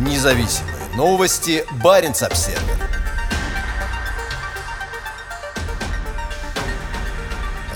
[0.00, 1.62] Независимые новости.
[1.84, 2.58] Барин обсерва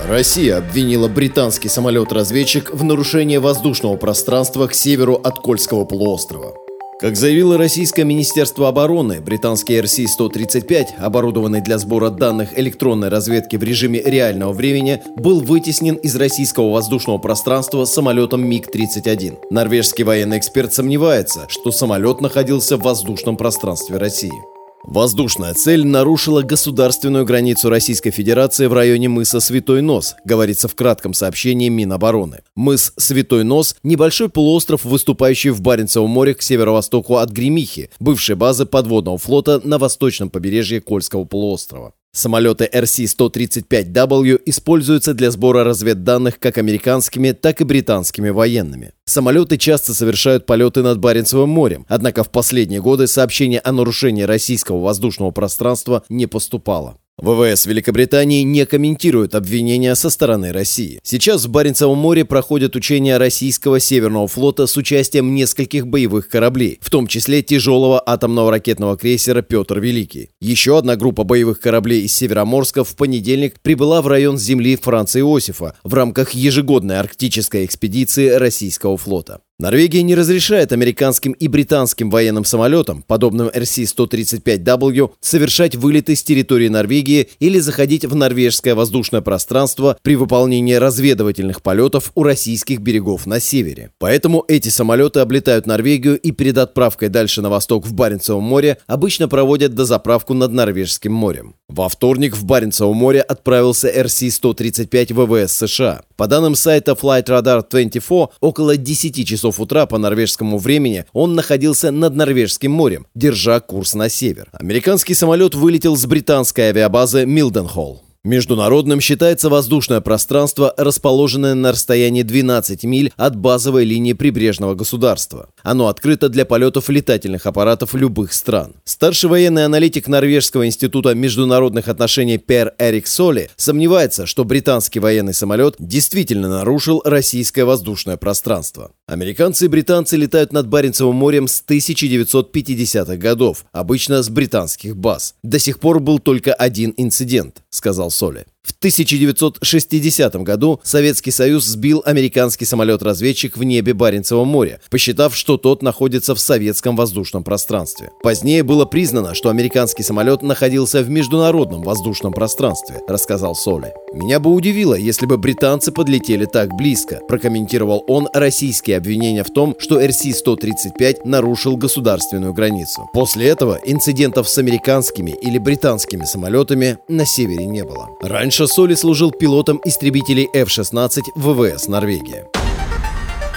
[0.07, 6.64] Россия обвинила британский самолет-разведчик в нарушении воздушного пространства к северу от Кольского полуострова.
[6.97, 14.01] Как заявило Российское Министерство обороны, британский RC-135, оборудованный для сбора данных электронной разведки в режиме
[14.01, 19.39] реального времени, был вытеснен из российского воздушного пространства самолетом МиГ-31.
[19.49, 24.54] Норвежский военный эксперт сомневается, что самолет находился в воздушном пространстве России.
[24.87, 31.15] Воздушная цель нарушила государственную границу Российской Федерации в районе мыса Святой Нос, говорится в кратком
[31.15, 32.41] сообщении Минобороны.
[32.55, 38.67] Мыс Святой Нос– небольшой полуостров, выступающий в Баренцевом море к северо-востоку от Гремихи, бывшей базы
[38.67, 41.93] подводного флота на восточном побережье Кольского полуострова.
[42.15, 48.93] Самолеты RC-135W используются для сбора разведданных как американскими, так и британскими военными.
[49.03, 54.79] Самолеты часто совершают полеты над Баренцевым морем, однако в последние годы сообщение о нарушении российского
[54.79, 56.99] воздушного пространства не поступало.
[57.17, 60.99] ВВС Великобритании не комментирует обвинения со стороны России.
[61.01, 66.89] Сейчас в Баренцевом море проходят учения российского Северного флота с участием нескольких боевых кораблей, в
[66.89, 70.31] том числе тяжелого атомного ракетного крейсера «Петр Великий».
[70.41, 75.75] Еще одна группа боевых кораблей из Североморска в понедельник прибыла в район земли Франца Иосифа
[75.85, 79.39] в рамках ежегодной арктической экспедиции российского флота.
[79.57, 87.29] Норвегия не разрешает американским и британским военным самолетам, подобным RC-135W, совершать вылеты с территории Норвегии
[87.39, 93.91] или заходить в норвежское воздушное пространство при выполнении разведывательных полетов у российских берегов на севере.
[93.97, 99.29] Поэтому эти самолеты облетают Норвегию и перед отправкой дальше на восток в Баренцевом море обычно
[99.29, 101.55] проводят дозаправку над Норвежским морем.
[101.67, 106.01] Во вторник в Баренцевом море отправился RC-135 ВВС США.
[106.15, 111.35] По данным сайта Flight Radar 24, около 10 часов часов утра по норвежскому времени он
[111.35, 114.49] находился над Норвежским морем, держа курс на север.
[114.53, 118.04] Американский самолет вылетел с британской авиабазы Милденхолл.
[118.25, 125.49] Международным считается воздушное пространство, расположенное на расстоянии 12 миль от базовой линии прибрежного государства.
[125.61, 128.73] Оно открыто для полетов летательных аппаратов любых стран.
[128.83, 135.75] Старший военный аналитик Норвежского института международных отношений Пер Эрик Соли сомневается, что британский военный самолет
[135.77, 138.89] действительно нарушил российское воздушное пространство.
[139.05, 145.35] Американцы и британцы летают над Баренцевым морем с 1950-х годов, обычно с британских баз.
[145.43, 148.45] До сих пор был только один инцидент, сказал Соли.
[148.65, 155.83] В 1960 году Советский Союз сбил американский самолет-разведчик в небе Баренцева моря, посчитав, что тот
[155.83, 158.09] находится в советском воздушном пространстве.
[158.23, 163.93] Позднее было признано, что американский самолет находился в международном воздушном пространстве, рассказал Соли.
[164.13, 169.75] «Меня бы удивило, если бы британцы подлетели так близко», прокомментировал он российские обвинения в том,
[169.77, 173.07] что РС-135 нарушил государственную границу.
[173.13, 178.09] После этого инцидентов с американскими или британскими самолетами на севере не было.
[178.21, 182.45] Раньше Раньше Соли служил пилотом истребителей F-16 ВВС Норвегии.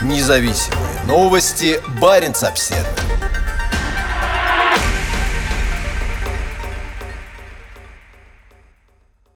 [0.03, 1.81] Независимые новости.
[2.01, 2.98] Барин обседный.